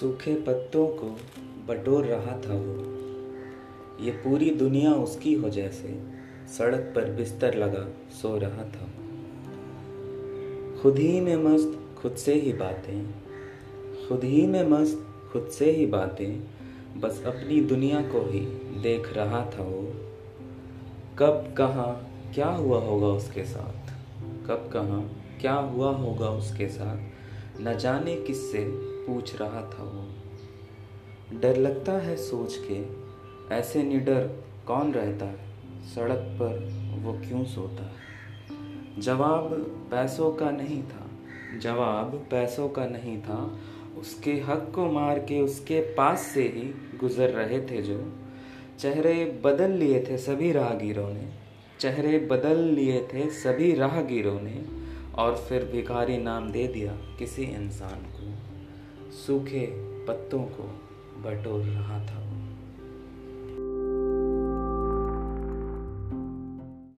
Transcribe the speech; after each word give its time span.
सूखे 0.00 0.34
पत्तों 0.34 0.86
को 0.86 1.18
बटोर 1.68 2.04
रहा 2.04 2.32
था 2.32 2.54
वो। 2.54 2.94
ये 4.04 4.10
पूरी 4.10 4.50
दुनिया 4.50 4.92
उसकी 4.92 5.34
हो 5.34 5.48
जैसे 5.48 6.02
सड़क 6.48 6.92
पर 6.96 7.12
बिस्तर 7.12 7.54
लगा 7.54 7.88
सो 8.10 8.38
रहा 8.38 8.64
था। 8.64 8.88
खुद 10.82 10.98
ही 10.98 11.20
में 11.20 11.36
मस्त 11.36 11.80
खुद 11.98 12.14
से 12.14 12.34
ही 12.34 12.52
बातें, 12.52 13.06
खुद 14.08 14.24
ही 14.24 14.46
में 14.46 14.68
मस्त 14.68 15.06
खुद 15.32 15.46
से 15.46 15.70
ही 15.70 15.86
बातें, 15.86 16.44
बस 17.00 17.24
अपनी 17.26 17.60
दुनिया 17.60 18.00
को 18.00 18.30
ही 18.30 18.40
देख 18.82 19.12
रहा 19.12 19.50
था 19.58 19.62
वो। 19.62 19.92
कब, 21.18 21.54
कहाँ, 21.58 22.10
क्या 22.34 22.48
हुआ 22.48 22.78
होगा 22.78 23.06
उसके 23.06 23.44
साथ? 23.44 23.90
कब, 24.46 24.70
कहाँ, 24.72 25.22
क्या 25.40 25.54
हुआ 25.54 25.90
होगा 25.90 26.28
उसके 26.28 26.68
साथ? 26.68 26.96
न 27.60 27.78
जाने 27.78 28.16
किससे 28.16 28.64
पूछ 29.06 29.40
रहा 29.40 29.60
था 29.60 29.82
वो। 29.82 30.14
डर 31.38 31.56
लगता 31.56 31.92
है 31.92 32.16
सोच 32.16 32.60
के, 32.70 33.04
ऐसे 33.54 33.82
निडर 33.82 34.44
कौन 34.66 34.92
रहता 34.92 35.26
है? 35.26 35.54
सड़क 35.94 36.38
पर 36.42 36.84
वो 37.02 37.12
क्यों 37.12 37.44
सोता 37.44 37.84
है? 37.84 38.04
जवाब 38.98 39.52
पैसों 39.90 40.32
का 40.32 40.50
नहीं 40.50 40.82
था। 40.82 41.10
जवाब 41.58 42.26
पैसों 42.30 42.68
का 42.68 42.86
नहीं 42.86 43.22
था। 43.22 43.58
उसके 43.98 44.32
हक 44.32 44.72
को 44.74 44.86
मार 44.86 45.18
के 45.18 45.40
उसके 45.40 45.80
पास 45.80 46.20
से 46.20 46.42
ही 46.42 46.98
गुजर 46.98 47.28
रहे 47.30 47.60
थे 47.60 47.82
जो। 47.82 48.12
चेहरे 48.78 49.40
बदल 49.44 49.70
लिए 49.70 50.06
थे 50.10 50.18
सभी 50.18 50.52
राहगीरों 50.52 51.10
ने। 51.10 51.28
चेहरे 51.80 52.18
बदल 52.18 52.58
लिए 52.58 53.08
थे 53.14 53.30
सभी 53.30 53.74
राहगीरों 53.74 54.40
ने। 54.40 54.83
और 55.18 55.36
फिर 55.36 55.64
भिखारी 55.64 56.18
नाम 56.18 56.50
दे 56.50 56.66
दिया 56.66 56.92
किसी 57.18 57.42
इंसान 57.42 58.00
को, 58.00 58.32
सूखे 59.12 59.66
पत्तों 60.06 60.42
को 60.42 60.62
बटोर 61.22 61.60
रहा 61.60 61.98
था। 62.06 62.43